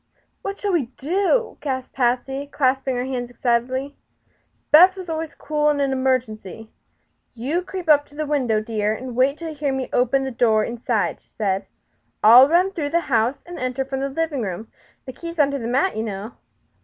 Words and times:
"What 0.41 0.57
shall 0.57 0.71
we 0.73 0.87
do?" 0.97 1.59
gasped 1.61 1.93
Patsy, 1.93 2.47
clasping 2.47 2.95
her 2.95 3.05
hands 3.05 3.29
excitedly. 3.29 3.95
Beth 4.71 4.95
was 4.95 5.11
always 5.11 5.35
cool 5.35 5.69
in 5.69 5.79
an 5.79 5.91
emergency. 5.91 6.71
"You 7.35 7.61
creep 7.61 7.87
up 7.87 8.07
to 8.07 8.15
the 8.15 8.25
window, 8.25 8.59
dear, 8.61 8.95
and 8.95 9.15
wait 9.15 9.37
till 9.37 9.49
you 9.49 9.53
hear 9.53 9.71
me 9.71 9.89
open 9.93 10.23
the 10.23 10.29
inside 10.29 10.37
door," 10.39 11.27
said 11.37 11.63
she. 11.65 11.67
"I'll 12.23 12.49
run 12.49 12.71
through 12.71 12.89
the 12.89 13.01
house 13.11 13.43
and 13.45 13.59
enter 13.59 13.85
from 13.85 13.99
the 13.99 14.09
living 14.09 14.41
room. 14.41 14.69
The 15.05 15.13
key 15.13 15.29
is 15.29 15.37
under 15.37 15.59
the 15.59 15.67
mat, 15.67 15.95
you 15.95 16.01
know." 16.01 16.31